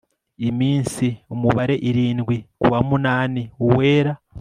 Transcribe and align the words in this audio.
iminsi 0.49 1.05
ubare 1.47 1.75
irindwi 1.89 2.35
kuwa 2.59 2.79
munani 2.87 3.41
uwera 3.67 4.13